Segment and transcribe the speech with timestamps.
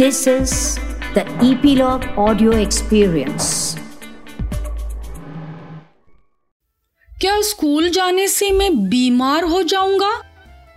[0.00, 0.52] This is
[1.14, 3.78] the Epilogue Audio Experience.
[7.20, 10.20] क्या school जाने से मैं बीमार हो जाऊँगा?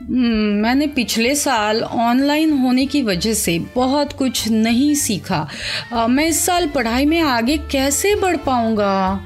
[0.01, 5.49] Hmm, मैंने पिछले साल ऑनलाइन होने की वजह से बहुत कुछ नहीं सीखा।
[5.93, 9.25] मैं इस साल पढ़ाई में आगे कैसे बढ़ पाऊँगा?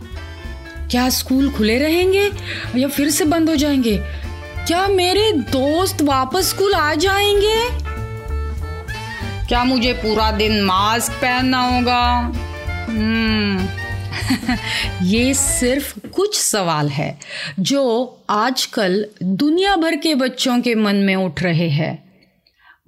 [0.92, 2.32] क्या स्कूल खुले रहेंगे
[2.76, 3.98] या फिर से बंद हो जाएँगे?
[4.68, 7.87] क्या मेरे दोस्त वापस स्कूल आ जाएँगे?
[9.48, 12.06] क्या मुझे पूरा दिन मास्क पहनना होगा?
[12.90, 13.68] हम्म।
[15.06, 17.20] ये सिर्फ़ कुछ सवाल है,
[17.60, 22.14] जो आजकल दुनिया भर के बच्चों के मन में उठ रहे हैं।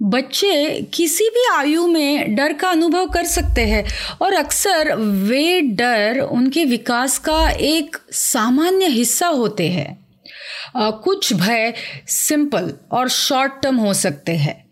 [0.02, 3.84] बच्चे किसी भी आयु में डर का अनुभव कर सकते हैं,
[4.22, 10.06] और अक्सर वे डर उनके विकास का एक सामान्य हिस्सा होते हैं।
[10.76, 11.74] कुछ भय
[12.06, 14.69] सिंपल और शॉर्ट टर्म हो सकते हैं।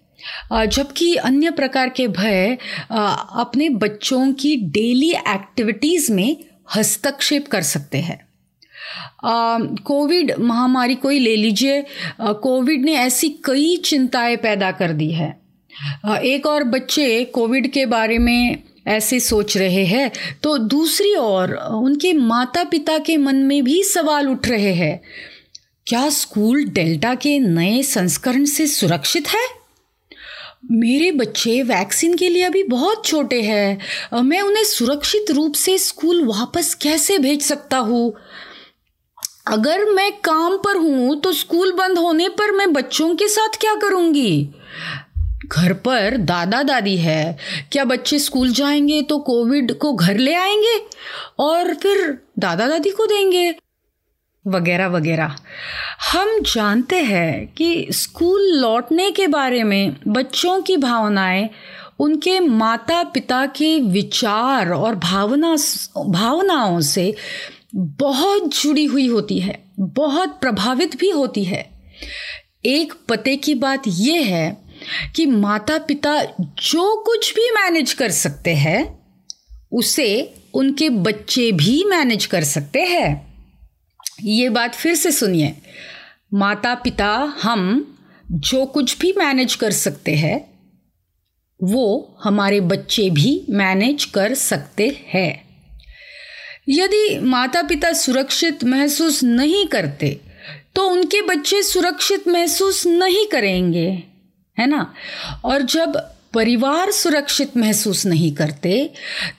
[0.53, 2.57] जबकि अन्य प्रकार के भय
[2.91, 6.37] अपने बच्चों की डेली एक्टिविटीज़ में
[6.77, 8.27] हस्तक्षेप कर सकते हैं।
[9.85, 11.85] कोविड महामारी को ही ले लीजिए
[12.21, 15.37] कोविड ने ऐसी कई चिंताएँ पैदा कर दी है।
[16.25, 20.11] एक और बच्चे कोविड के बारे में ऐसे सोच रहे हैं
[20.43, 25.01] तो दूसरी ओर उनके माता पिता के मन में भी सवाल उठ रहे हैं,
[25.87, 29.47] क्या स्कूल डेल्टा के नए संस्करण से सुरक्षित है?
[30.63, 36.25] मेरे बच्चे वैक्सीन के लिए अभी बहुत छोटे हैं। मैं उन्हें सुरक्षित रूप से स्कूल
[36.25, 38.15] वापस कैसे भेज सकता हूँ?
[39.47, 43.75] अगर मैं काम पर हूँ तो स्कूल बंद होने पर मैं बच्चों के साथ क्या
[43.75, 44.49] करूँगी?
[45.47, 47.39] घर पर दादा दादी है।
[47.73, 50.81] क्या बच्चे स्कूल जाएँगे तो कोविड को घर ले आएँगे?
[51.39, 53.55] और फिर दादा दादी को देंगे?
[54.49, 55.37] वगैरह वगैरह।
[56.13, 61.51] हम जानते हैं कि स्कूल लौटने के बारे में बच्चों की भावनाएँ,
[61.99, 65.57] उनके माता पिता के विचार और भावना,
[65.99, 67.15] भावनाओं से
[67.75, 71.71] बहुत जुड़ी हुई होती है, बहुत प्रभावित भी होती है।
[72.65, 74.59] एक पते की बात यह है
[75.17, 78.99] कि माता पिता जो कुछ भी मैनेज कर सकते हैं,
[79.73, 83.28] उसे उनके बच्चे भी मैनेज कर सकते हैं।
[84.19, 85.55] ये बात फिर से सुनिए।
[86.35, 87.09] माता पिता
[87.43, 87.95] हम
[88.27, 90.39] जो कुछ भी मैनेज कर सकते हैं,
[91.61, 95.49] वो हमारे बच्चे भी मैनेज कर सकते हैं।
[96.69, 100.21] यदि माता पिता सुरक्षित महसूस नहीं करते
[100.75, 103.89] तो उनके बच्चे सुरक्षित महसूस नहीं करेंगे,
[104.57, 104.95] है ना?
[105.45, 105.97] और जब
[106.35, 108.91] परिवार सुरक्षित महसूस नहीं करते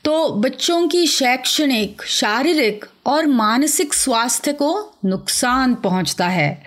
[0.04, 4.72] तो बच्चों की शैक्षणिक, शारीरिक और मानसिक स्वास्थ्य को
[5.06, 6.64] नुकसान पहुँचता है।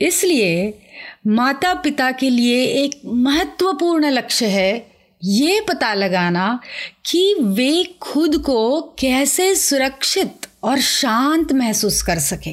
[0.00, 0.78] इसलिए
[1.26, 6.58] माता पिता के लिए एक महत्वपूर्ण लक्ष्य है ये पता लगाना
[7.06, 12.52] कि वे खुद को कैसे सुरक्षित और शांत महसूस कर सके।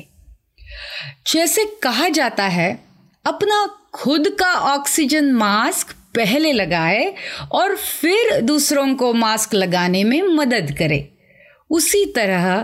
[1.28, 2.72] जैसे कहा जाता है,
[3.26, 7.14] अपना खुद का ऑक्सीजन मास्क पहले लगाए
[7.52, 11.10] और फिर दूसरों को मास्क लगाने में मदद करे।
[11.70, 12.62] उसी तरह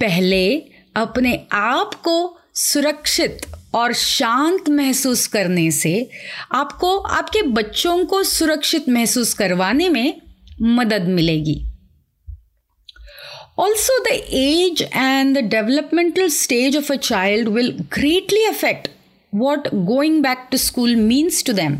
[0.00, 0.56] पहले
[0.96, 6.10] अपने आप को सुरक्षित और शांत महसूस करने से
[6.52, 10.20] आपको, आपके बच्चों को सुरक्षित महसूस करवाने में
[10.62, 11.62] मदद मिलेगी।
[13.58, 18.88] Also the age and the developmental stage of a child will greatly affect
[19.34, 21.78] what going back to school means to them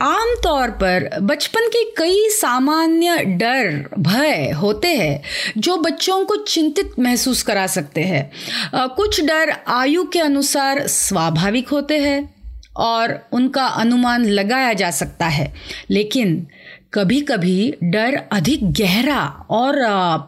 [0.00, 5.22] आमतौर पर बचपन के कई सामान्य डर, भय होते हैं,
[5.58, 8.32] जो बच्चों को चिंतित महसूस करा सकते हैं।
[8.74, 12.34] कुछ डर आयु के अनुसार स्वाभाविक होते हैं
[12.76, 15.54] और उनका अनुमान लगाया जा सकता है।
[15.90, 16.46] लेकिन
[16.94, 19.74] कभी कभी डर अधिक गहरा और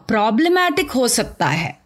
[0.07, 1.84] प्रॉब्लमैटिक हो सकता है।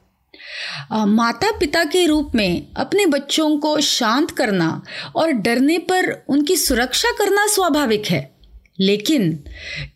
[0.92, 4.82] माता पिता के रूप में अपने बच्चों को शांत करना
[5.16, 8.40] और डरने पर उनकी सुरक्षा करना स्वाभाविक है।
[8.80, 9.40] लेकिन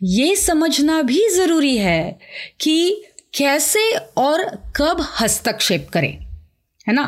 [0.04, 2.20] ये समझना भी ज़रूरी है
[2.60, 4.44] कि कैसे और
[4.76, 6.18] कब हस्तक्षेप करें,
[6.88, 7.06] है ना?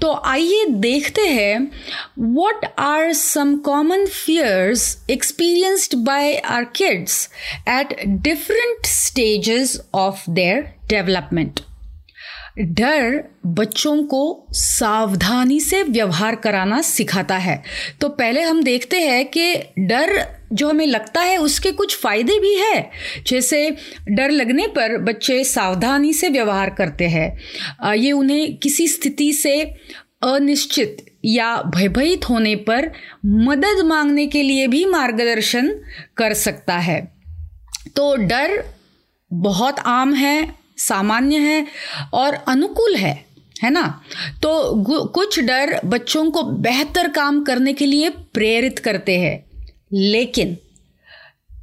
[0.00, 1.72] तो आइए देखते हैं
[2.18, 7.28] what are some common fears experienced by our kids
[7.68, 11.60] at different stages of their development
[12.58, 17.62] डर बच्चों को सावधानी से व्यवहार कराना सिखाता है।
[18.00, 22.54] तो पहले हम देखते हैं कि डर जो हमें लगता है उसके कुछ फ़ायदे भी
[22.54, 22.90] है।
[23.26, 23.68] जैसे
[24.08, 29.60] डर लगने पर बच्चे सावधानी से व्यवहार करते हैं। ये उन्हें किसी स्थिति से
[30.24, 32.90] अनिश्चित या भयभीत होने पर
[33.26, 35.68] मदद मांगने के लिए भी मार्गदर्शन
[36.16, 37.00] कर सकता है।
[37.96, 38.62] तो डर
[39.30, 41.66] बहुत आम है सामान्य है
[42.14, 43.14] और अनुकूल है
[43.56, 43.82] है ना?
[44.42, 49.44] तो कुछ डर बच्चों को बेहतर काम करने के लिए प्रेरित करते हैं,
[49.92, 50.56] लेकिन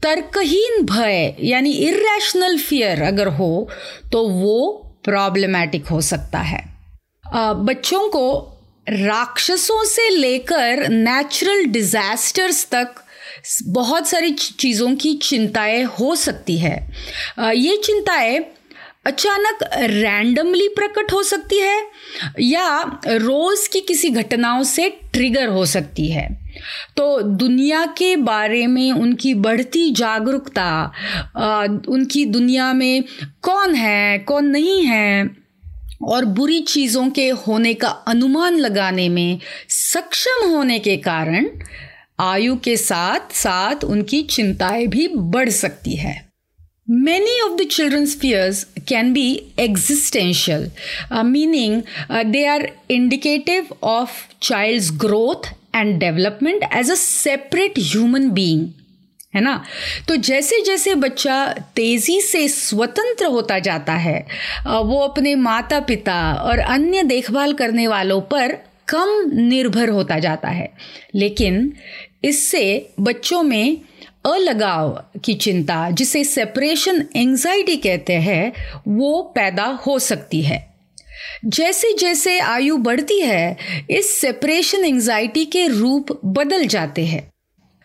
[0.04, 3.70] तर्कहीन भय, यानी इरेशनल फियर अगर हो
[4.12, 4.58] तो वो
[5.04, 6.64] प्रॉब्लमैटिक हो सकता है।
[7.60, 8.26] बच्चों को
[8.88, 12.96] राक्षसों से लेकर नेचुरल डिजास्टर्स तक
[13.68, 16.76] बहुत सारी चीज़ों की चिंताएँ हो सकती है।
[17.40, 18.40] ये चिंताएँ
[19.06, 21.82] अचानक रैंडमली प्रकट हो सकती है
[22.40, 26.28] या रोज की किसी घटनाओं से ट्रिगर हो सकती है।
[26.98, 30.84] तो दुनिया के बारे में उनकी बढ़ती जागरूकता
[31.90, 33.04] उनकी दुनिया में
[33.42, 35.30] कौन है, कौन नहीं है
[36.04, 39.40] और बुरी चीज़ों के होने का अनुमान लगाने में
[39.70, 41.50] सक्षम होने के कारण
[42.20, 46.33] आयु के साथ साथ उनकी चिंताएँ भी बढ़ सकती है।
[46.88, 50.68] Many of the children's fears can be existential,
[51.10, 58.34] uh, meaning uh, they are indicative of child's growth and development as a separate human
[58.34, 58.74] being.
[59.36, 59.54] है ना
[60.08, 61.36] तो जैसे जैसे बच्चा
[61.76, 64.20] तेज़ी से स्वतंत्र होता जाता है
[64.66, 68.52] वो अपने माता पिता और अन्य देखभाल करने वालों पर
[68.90, 70.70] कम निर्भर होता जाता है
[71.16, 71.74] लेकिन
[72.26, 72.66] इससे
[73.00, 73.82] बच्चों में
[74.26, 78.54] अलगाव की चिंता, जिसे सेपरेशन एंजाइटी कहते हैं,
[78.88, 80.74] वो पैदा हो सकती है।
[81.46, 83.58] जैसे जैसे आयु बढ़ती है,
[83.90, 87.33] इस सेपरेशन एंजाइटी के रूप बदल जाते हैं।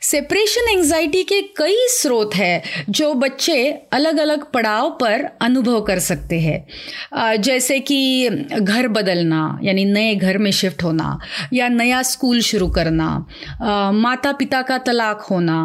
[0.02, 6.38] सेपरेशन एंजाइटी के कई स्रोत हैं जो बच्चे अलग अलग पड़ाव पर अनुभव कर सकते
[6.40, 11.18] हैं। जैसे कि घर बदलना, यानी नए घर में शिफ्ट होना,
[11.52, 15.58] या नया स्कूल शुरू करना माता पिता का तलाक होना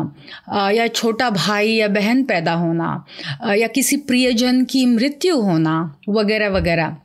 [0.72, 3.06] या छोटा भाई या बहन पैदा होना
[3.56, 5.78] या किसी प्रियजन की मृत्यु होना
[6.10, 6.98] वगैरह वगैरह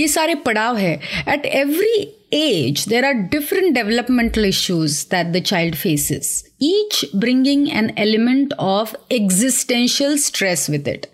[0.00, 5.74] ये सारे पड़ाव है। At every age there are different developmental issues that the child
[5.74, 6.30] faces
[6.62, 11.06] each bringing an element of existential stress with it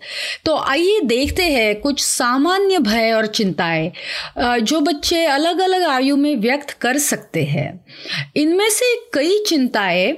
[0.45, 3.91] तो आइए देखते हैं कुछ सामान्य भय और चिंताएँ
[4.39, 7.69] जो बच्चे अलग अलग आयु में व्यक्त कर सकते हैं।
[8.35, 10.13] इनमें से कई चिंताएँ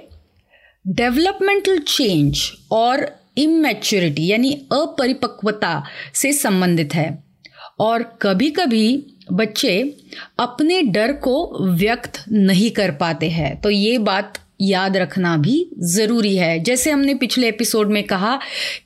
[0.86, 3.08] डेवलपमेंटल चेंज और
[3.38, 5.84] इमेच्योरिटी यानी अपरिपक्वता
[6.14, 7.08] से संबंधित है।
[7.80, 8.86] और कभी कभी
[9.31, 9.81] बच्चे
[10.39, 11.36] अपने डर को
[11.75, 15.56] व्यक्त नहीं कर पाते हैं। तो ये बात याद रखना भी
[15.86, 18.36] ज़रूरी है। जैसे हमने पिछले एपिसोड में कहा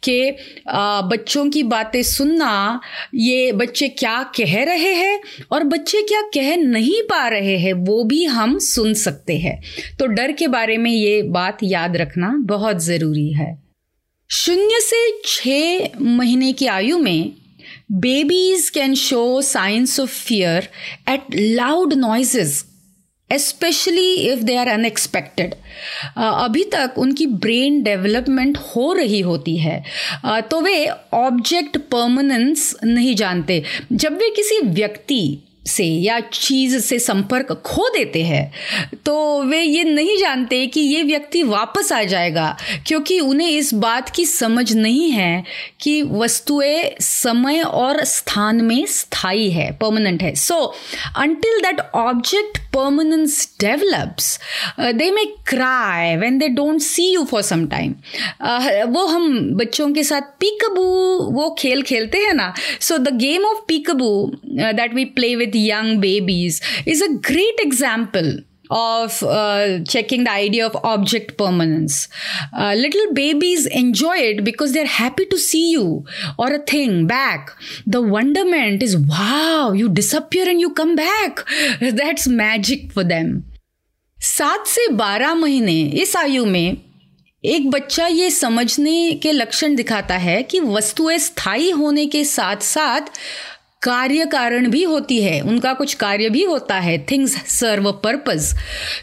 [0.04, 0.32] कि
[0.70, 2.80] बच्चों की बातें सुनना,
[3.16, 5.20] ये बच्चे क्या कह रहे हैं
[5.52, 9.62] और बच्चे क्या कह नहीं पा रहे हैं, वो भी हम सुन सकते हैं।
[10.00, 13.58] तो डर के बारे में ये बात याद रखना बहुत ज़रूरी है।
[14.30, 17.32] शून्य से छः महीने की आयु में
[17.98, 20.64] Babies can show signs of fear
[21.08, 22.66] at loud noises
[23.32, 25.56] especially if they are unexpected
[26.18, 29.84] अभी तक उनकी ब्रेन डेवलपमेंट हो रही होती है।
[30.26, 33.64] Uh, तो वे ऑब्जेक्ट परमानेंस नहीं जानते।
[33.94, 35.40] जब वे किसी व्यक्ति
[35.70, 38.52] से या चीज़ से संपर्क खो देते हैं
[39.06, 42.56] तो वे ये नहीं जानते कि ये व्यक्ति वापस आ जाएगा,
[42.88, 45.44] क्योंकि उन्हें इस बात की समझ नहीं है
[45.82, 50.56] कि वस्तुएँ समय और स्थान में स्थायी है परमानेंट है। So
[51.18, 54.40] until that object permanence develops
[54.80, 57.94] they may cry when they don't see you for some time
[58.94, 60.84] वो हम बच्चों के साथ पीकबू
[61.34, 64.10] वो खेल खेलते हैं ना so the game of peekaboo
[64.46, 68.40] that we play with young babies is a great example
[68.72, 72.08] of uh, checking the idea of object permanence.
[72.54, 76.06] Uh, little babies enjoy it because they're happy to see you
[76.38, 77.52] or a thing back.
[77.88, 81.46] The wonderment is wow, you disappear and you come back.
[81.82, 83.46] That's magic for them.
[84.22, 86.78] सात से बारह महीने इस आयु में
[87.46, 93.02] एक बच्चा ये समझने के लक्षण दिखाता है कि वस्तुएँ स्थायी होने के साथ साथ
[93.82, 98.54] कार्य कारण भी होती है, उनका कुछ कार्य भी होता है थिंग्स सर्व पर्पज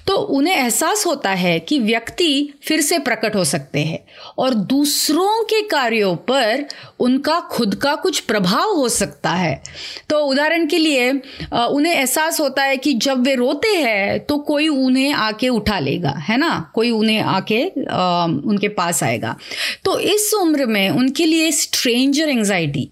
[0.06, 3.98] तो उन्हें एहसास होता है कि व्यक्ति फिर से प्रकट हो सकते हैं
[4.38, 6.64] और दूसरों के कार्यों पर
[7.00, 9.62] उनका खुद का कुछ प्रभाव हो सकता है।
[10.10, 14.68] तो उदाहरण के लिए उन्हें एहसास होता है कि जब वे रोते हैं तो कोई
[14.68, 16.70] उन्हें आके उठा लेगा, है ना?
[16.74, 19.36] कोई उन्हें आके उनके पास आएगा।
[19.84, 22.88] तो इस उम्र में उनके लिए स्ट्रेंजर एंजाइटी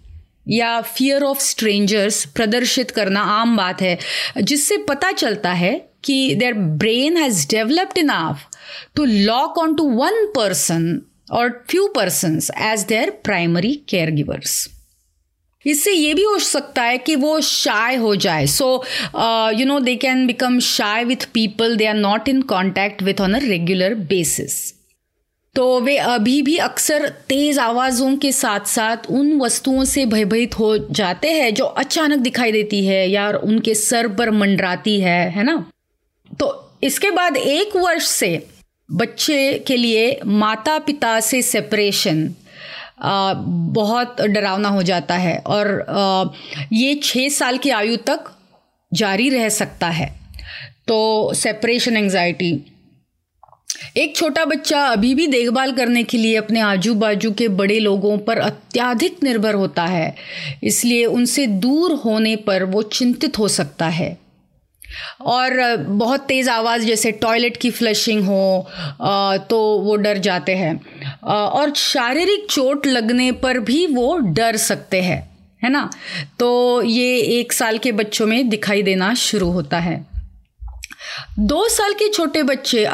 [0.49, 3.99] या फियर ऑफ़ स्ट्रेंजर्स प्रदर्शित करना आम बात है,
[4.43, 8.47] जिससे पता चलता है कि their brain has developed enough
[8.97, 11.01] to lock on to one person
[11.33, 13.75] और few persons as their primary
[14.11, 14.69] caregivers
[15.67, 18.85] इससे ये भी हो सकता है कि वो शाय हो जाए। So
[19.59, 23.35] you know they can become shy with people they are not in contact with on
[23.35, 24.74] a regular basis
[25.55, 30.77] तो वे अभी भी अक्सर तेज आवाज़ों के साथ साथ उन वस्तुओं से भयभीत हो
[30.79, 35.71] जाते हैं जो अचानक दिखाई देती है या उनके सर पर मंडराती है है ना?
[36.41, 38.47] तो इसके बाद एक वर्ष से
[38.93, 42.35] बच्चे के लिए माता पिता से सेपरेशन
[43.03, 46.33] बहुत डरावना हो जाता है और
[46.73, 48.25] ये छः साल की आयु तक
[48.93, 50.15] जारी रह सकता है।
[50.89, 52.53] तो सेपरेशन एंजाइटी
[53.97, 58.17] एक छोटा बच्चा अभी भी देखभाल करने के लिए अपने आजू बाजू के बड़े लोगों
[58.19, 60.15] पर अत्याधिक निर्भर होता है।
[60.65, 64.17] इसलिए उनसे दूर होने पर वो चिंतित हो सकता है।
[65.21, 68.67] और बहुत तेज़ आवाज़, जैसे टॉयलेट की फ्लशिंग हो
[69.51, 70.81] तो वो डर जाते हैं।
[71.23, 75.21] और शारीरिक चोट लगने पर भी वो डर सकते हैं,
[75.63, 75.89] है ना?
[76.39, 80.05] तो ये एक साल के बच्चों में दिखाई देना शुरू होता है।
[81.39, 82.85] दो साल के छोटे बच्चे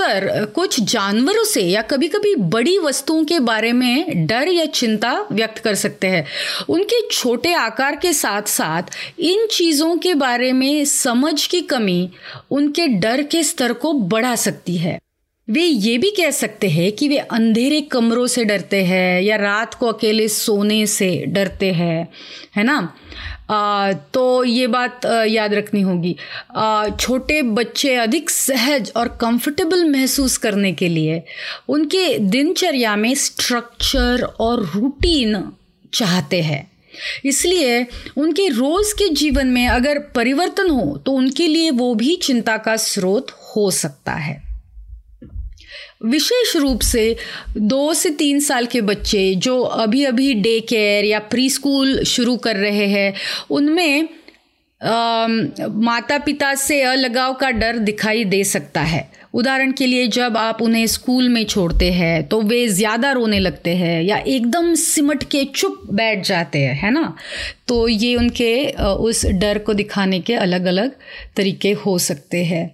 [0.00, 5.12] अक्सर कुछ जानवरों से या कभी कभी बड़ी वस्तुओं के बारे में डर या चिंता
[5.32, 6.26] व्यक्त कर सकते हैं।
[6.68, 8.82] उनके छोटे आकार के साथ साथ
[9.18, 12.10] इन चीज़ों के बारे में समझ की कमी
[12.50, 14.98] उनके डर के स्तर को बढ़ा सकती है।
[15.48, 19.74] वे ये भी कह सकते हैं कि वे अंधेरे कमरों से डरते हैं या रात
[19.74, 22.08] को अकेले सोने से डरते हैं,
[22.56, 22.94] है ना?
[24.14, 26.16] तो ये बात याद रखनी होगी।
[27.00, 31.22] छोटे बच्चे अधिक सहज और कंफर्टेबल महसूस करने के लिए
[31.68, 35.42] उनके दिनचर्या में स्ट्रक्चर और रूटीन
[35.92, 36.70] चाहते हैं।
[37.24, 42.56] इसलिए उनके रोज के जीवन में अगर परिवर्तन हो तो उनके लिए वो भी चिंता
[42.58, 44.49] का स्रोत हो सकता है।
[46.04, 47.16] विशेष रूप से
[47.56, 52.36] दो से तीन साल के बच्चे जो अभी अभी डे केयर या प्री स्कूल शुरू
[52.38, 53.12] कर रहे हैं,
[53.50, 54.08] उनमें
[54.80, 60.62] माता पिता से अलगाव का डर दिखाई दे सकता है। उदाहरण के लिए जब आप
[60.62, 65.44] उन्हें स्कूल में छोड़ते हैं तो वे ज़्यादा रोने लगते हैं या एकदम सिमट के
[65.46, 67.14] चुप बैठ जाते हैं, है ना?
[67.68, 70.92] तो ये उनके उस डर को दिखाने के अलग अलग
[71.36, 72.68] तरीके हो सकते हैं।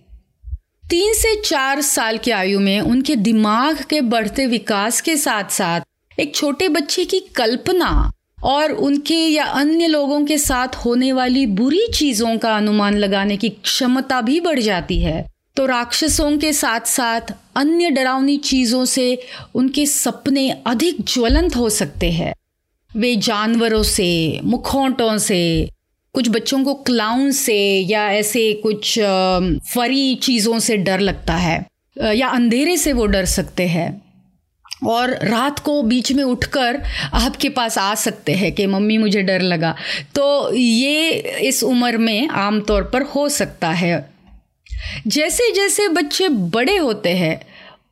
[0.90, 5.80] तीन से चार साल की आयु में उनके दिमाग के बढ़ते विकास के साथ साथ
[6.20, 8.12] एक छोटे बच्चे की कल्पना
[8.42, 13.48] और उनके या अन्य लोगों के साथ होने वाली बुरी चीज़ों का अनुमान लगाने की
[13.48, 15.26] क्षमता भी बढ़ जाती है।
[15.56, 17.20] तो राक्षसों के साथ साथ
[17.56, 19.22] अन्य डरावनी चीज़ों से
[19.54, 22.34] उनके सपने अधिक ज्वलंत हो सकते हैं।
[22.96, 25.70] वे जानवरों से, मुखौटों से
[26.16, 28.98] कुछ बच्चों को क्लाउन से या ऐसे कुछ
[29.74, 31.66] फरी चीज़ों से डर लगता है
[32.14, 34.02] या अंधेरे से वो डर सकते हैं।
[34.86, 36.80] और रात को बीच में उठकर
[37.14, 39.74] आपके पास आ सकते हैं कि मम्मी मुझे डर लगा।
[40.14, 41.10] तो ये
[41.42, 44.08] इस उम्र में आमतौर पर हो सकता है।
[45.06, 47.40] जैसे जैसे बच्चे बड़े होते हैं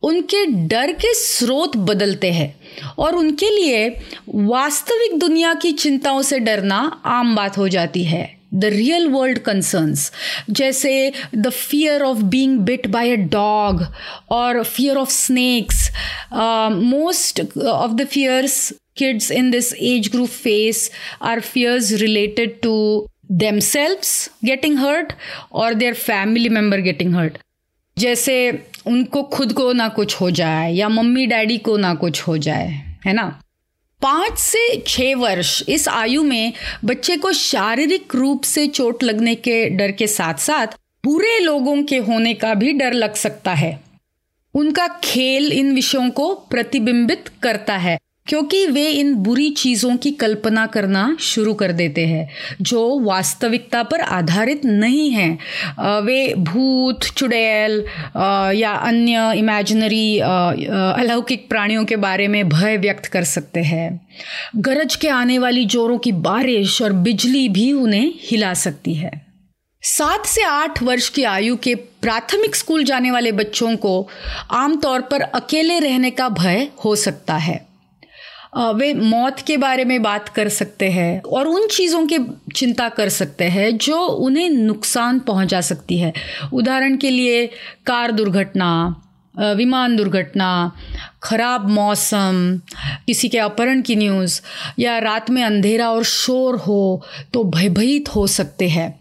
[0.05, 2.55] उनके डर के स्रोत बदलते हैं
[2.99, 3.89] और उनके लिए
[4.29, 10.11] वास्तविक दुनिया की चिंताओं से डरना आम बात हो जाती है। द रियल वर्ल्ड कंसर्न्स
[10.51, 13.85] जैसे the fear of being bit by a dog
[14.31, 15.91] और fear of snakes
[16.33, 20.81] most of the fears kids in this age group face
[21.29, 22.75] are fears related to
[23.41, 24.13] themselves
[24.49, 25.15] getting hurt
[25.63, 27.41] or their family member getting hurt.
[27.99, 28.37] जैसे
[28.87, 32.97] उनको खुद को ना कुछ हो जाए या मम्मी डैडी को ना कुछ हो जाए,
[33.07, 33.41] है ना?
[34.03, 36.53] पाँच से छः वर्ष इस आयु में
[36.85, 40.67] बच्चे को शारीरिक रूप से चोट लगने के डर के साथ साथ
[41.05, 43.81] बुरे लोगों के होने का भी डर लग सकता है।
[44.55, 50.67] उनका खेल इन विषयों को प्रतिबिंबित करता है। क्योंकि वे इन बुरी चीज़ों की कल्पना
[50.67, 52.29] करना शुरू कर देते हैं,
[52.61, 57.85] जो वास्तविकता पर आधारित नहीं हैं। वे भूत, चुड़ैल
[58.57, 64.09] या अन्य इमेजिनरी अलौकिक प्राणियों के बारे में भय व्यक्त कर सकते हैं।
[64.59, 69.13] गरज के आने वाली जोरों की बारिश और बिजली भी उन्हें हिला सकती है।
[69.83, 74.09] सात से आठ वर्ष की आयु के प्राथमिक स्कूल जाने वाले बच्चों को
[74.53, 77.74] आमतौर पर अकेले रहने का भय हो सकता है।
[78.55, 82.19] वे मौत के बारे में बात कर सकते हैं और उन चीज़ों की
[82.57, 86.13] चिंता कर सकते हैं जो उन्हें नुकसान पहुँचा सकती है।
[86.53, 87.47] उदाहरण के लिए
[87.87, 89.01] कार दुर्घटना
[89.35, 90.73] विमान दुर्घटना,
[91.23, 92.61] खराब मौसम,
[93.07, 94.41] किसी के अपहरण की न्यूज़
[94.79, 99.01] या रात में अंधेरा और शोर हो तो भयभीत हो सकते हैं।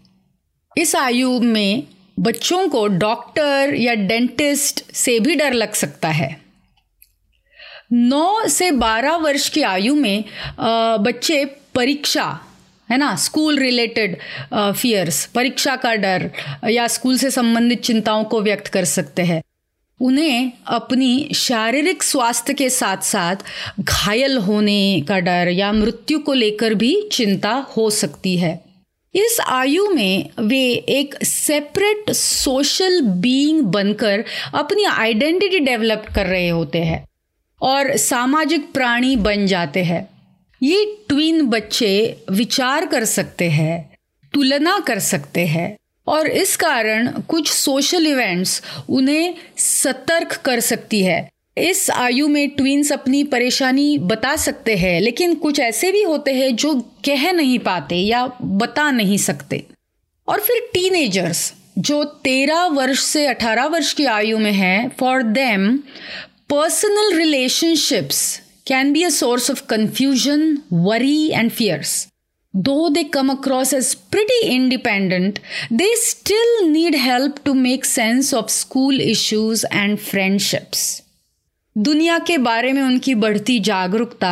[0.76, 1.82] इस आयु में
[2.20, 6.43] बच्चों को डॉक्टर या डेंटिस्ट से भी डर लग सकता है।
[7.90, 10.24] नौ से बारह वर्ष की आयु में
[10.60, 12.24] बच्चे परीक्षा,
[12.88, 14.16] है ना स्कूल रिलेटेड
[14.54, 16.30] फियर्स परीक्षा का डर,
[16.64, 19.42] या स्कूल से संबंधित चिंताओं को व्यक्त कर सकते हैं।
[20.00, 23.44] उन्हें अपनी शारीरिक स्वास्थ्य के साथ साथ
[23.80, 28.58] घायल होने का डर या मृत्यु को लेकर भी चिंता हो सकती है।
[29.14, 34.24] इस आयु में वे एक सेपरेट सोशल बीइंग बनकर
[34.54, 37.04] अपनी आइडेंटिटी डेवलप कर रहे होते हैं।
[37.60, 40.08] और सामाजिक प्राणी बन जाते हैं।
[40.62, 43.90] ये ट्विन बच्चे विचार कर सकते हैं,
[44.34, 51.28] तुलना कर सकते हैं और इस कारण कुछ सोशल इवेंट्स उन्हें सतर्क कर सकती है।
[51.58, 56.54] इस आयु में ट्विंस अपनी परेशानी बता सकते हैं, लेकिन कुछ ऐसे भी होते हैं
[56.56, 59.64] जो कह नहीं पाते या बता नहीं सकते।
[60.28, 65.78] और फिर टीनेजर्स जो तेरह वर्ष से अठारह वर्ष की आयु में है for them
[66.50, 68.18] personal relationships
[68.66, 72.06] can be a source of confusion worry and fears
[72.54, 78.50] though they come across as pretty independent, they still need help to make sense of
[78.50, 80.84] school issues and friendships.
[81.76, 84.30] दुनिया के बारे में उनकी बढ़ती जागरूकता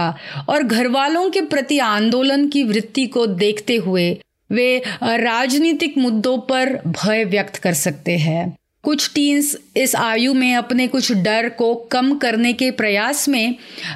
[0.49, 4.11] और घर वालों के प्रति आंदोलन की वृत्ति को देखते हुए
[4.51, 8.45] वे राजनीतिक मुद्दों पर भय व्यक्त कर सकते हैं
[8.85, 13.55] कुछ टीन्स इस आयु में अपने कुछ डर को कम करने के प्रयास में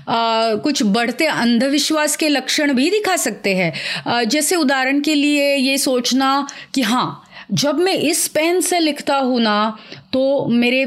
[0.08, 5.76] आ, कुछ बढ़ते अंधविश्वास के लक्षण भी दिखा सकते हैं। जैसे उदाहरण के लिए ये
[5.78, 9.76] सोचना कि हाँ जब मैं इस पेन से लिखता हूँ ना
[10.12, 10.82] तो मेरे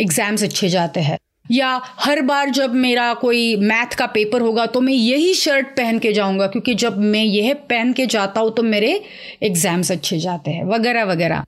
[0.00, 1.18] एग्ज़ाम्स अच्छे जाते हैं।
[1.50, 5.98] या हर बार जब मेरा कोई मैथ का पेपर होगा तो मैं यही शर्ट पहन
[5.98, 9.00] के जाऊँगा क्योंकि जब मैं यह पहन के जाता हूँ तो मेरे
[9.42, 11.44] एग्ज़ाम्स अच्छे जाते हैं वगैरह वगैरह।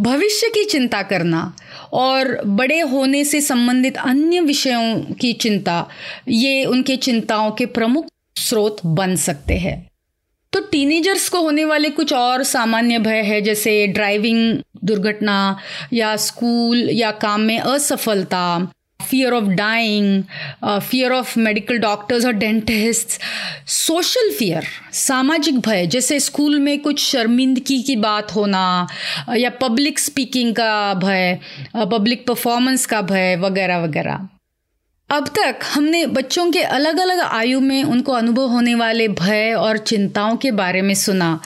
[0.00, 1.52] भविष्य की चिंता करना
[1.92, 5.86] और बड़े होने से संबंधित अन्य विषयों की चिंता,
[6.28, 9.90] ये उनके चिंताओं के प्रमुख स्रोत बन सकते हैं।
[10.52, 15.58] तो टीनेजर्स को होने वाले कुछ और सामान्य भय है, जैसे ड्राइविंग दुर्घटना
[15.92, 18.72] या स्कूल या काम में असफलता
[19.16, 20.22] of dying,
[20.64, 23.18] uh, fear of medical doctors or dentists,
[23.66, 28.88] social fear सामाजिक भय जैसे स्कूल में कुछ शर्मिंदगी की बात होना
[29.36, 31.38] या पब्लिक स्पीकिंग का भय
[31.76, 34.28] पब्लिक परफॉर्मेंस का भय वगैरह वगैरह।
[35.10, 39.78] अब तक हमने बच्चों के अलग अलग आयु में उनको अनुभव होने वाले भय और
[39.78, 41.40] चिंताओं के बारे में सुना।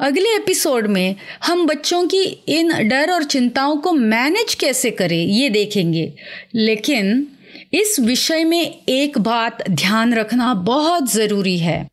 [0.00, 5.48] अगले एपिसोड में हम बच्चों की इन डर और चिंताओं को मैनेज कैसे करें, ये
[5.48, 6.12] देखेंगे।
[6.54, 7.26] लेकिन
[7.72, 11.88] इस विषय में एक बात ध्यान रखना बहुत ज़रूरी है।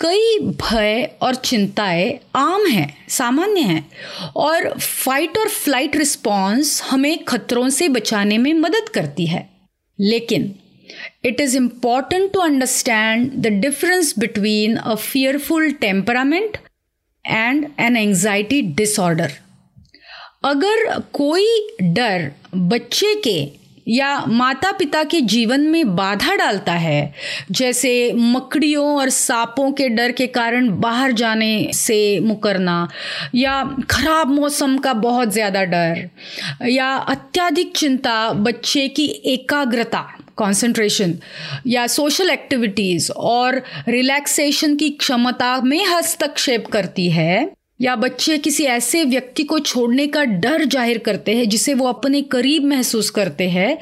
[0.00, 3.90] कई भय और चिंताएँ आम हैं, सामान्य हैं,
[4.36, 9.50] और फाइट और फ़्लाइट रिस्पॉन्स हमें खतरों से बचाने में मदद करती है।
[10.00, 10.54] लेकिन
[11.24, 16.58] it is important to understand the difference between a fearful temperament
[17.24, 19.32] and an anxiety disorder
[20.44, 21.46] अगर कोई
[21.82, 27.14] डर बच्चे के या माता पिता के जीवन में बाधा डालता है,
[27.50, 32.88] जैसे मकड़ियों और सांपों के डर के कारण बाहर जाने से मुकरना
[33.34, 36.08] या खराब मौसम का बहुत ज़्यादा डर
[36.68, 40.06] या अत्याधिक चिंता बच्चे की एकाग्रता
[40.40, 41.14] कंसंट्रेशन
[41.66, 47.50] या सोशल एक्टिविटीज़ और रिलैक्सेशन की क्षमता में हस्तक्षेप करती है
[47.80, 52.20] या बच्चे किसी ऐसे व्यक्ति को छोड़ने का डर ज़ाहिर करते हैं जिसे वो अपने
[52.32, 53.78] करीब महसूस करते हैं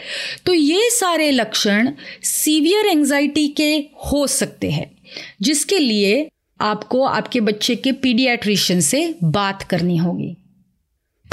[0.46, 1.90] तो ये सारे लक्षण
[2.24, 3.70] सीवियर एंजाइटी के
[4.06, 4.90] हो सकते हैं,
[5.42, 6.28] जिसके लिए
[6.60, 10.36] आपको आपके बच्चे के पीडियाट्रिशियन से बात करनी होगी।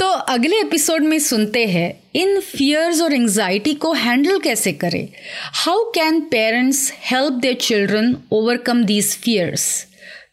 [0.00, 5.08] तो अगले एपिसोड में सुनते हैं, इन फियर्स और एंजाइटी को हैंडल कैसे करें?
[5.54, 9.86] How can parents help their children overcome these fears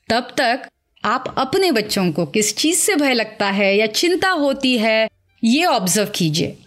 [0.10, 0.67] तब तक
[1.04, 5.10] आप अपने बच्चों को किस चीज़ से भय लगता है या चिंता होती है,
[5.43, 6.58] ये ऑब्ज़र्व कीजिए।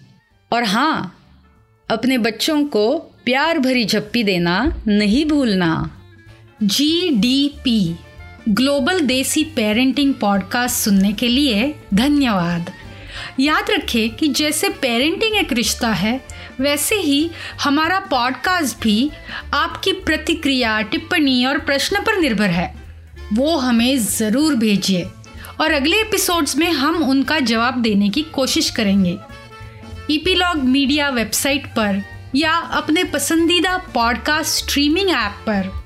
[0.52, 1.12] और हाँ
[1.88, 5.70] अपने बच्चों को प्यार भरी झप्पी देना नहीं भूलना।
[6.62, 7.96] G D P
[8.48, 12.70] global desi parenting podcast सुनने के लिए धन्यवाद।
[13.40, 16.20] याद रखें कि जैसे पेरेंटिंग एक रिश्ता है,
[16.61, 17.31] वैसे ही
[17.62, 19.11] हमारा पॉडकास्ट भी
[19.55, 22.74] आपकी प्रतिक्रिया, टिप्पणी और प्रश्न पर निर्भर है।
[23.33, 25.07] वो हमें ज़रूर भेजिए
[25.61, 29.16] और अगले एपिसोड्स में हम उनका जवाब देने की कोशिश करेंगे।
[30.11, 32.02] ईपीलॉग मीडिया वेबसाइट पर
[32.35, 35.86] या अपने पसंदीदा पॉडकास्ट स्ट्रीमिंग ऐप पर।